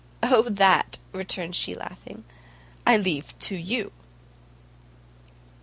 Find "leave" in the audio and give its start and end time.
2.97-3.37